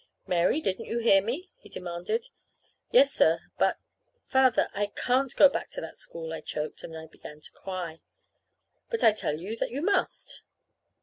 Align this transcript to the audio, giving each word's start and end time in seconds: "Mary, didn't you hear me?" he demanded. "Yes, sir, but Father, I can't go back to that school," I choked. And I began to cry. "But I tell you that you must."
"Mary, 0.25 0.61
didn't 0.61 0.87
you 0.87 0.97
hear 0.97 1.21
me?" 1.21 1.51
he 1.57 1.69
demanded. 1.69 2.29
"Yes, 2.89 3.13
sir, 3.13 3.41
but 3.59 3.77
Father, 4.25 4.67
I 4.73 4.87
can't 4.87 5.35
go 5.35 5.47
back 5.47 5.69
to 5.69 5.81
that 5.81 5.95
school," 5.95 6.33
I 6.33 6.41
choked. 6.41 6.81
And 6.81 6.97
I 6.97 7.05
began 7.05 7.39
to 7.39 7.51
cry. 7.51 8.01
"But 8.89 9.03
I 9.03 9.11
tell 9.11 9.37
you 9.39 9.55
that 9.57 9.69
you 9.69 9.83
must." 9.83 10.41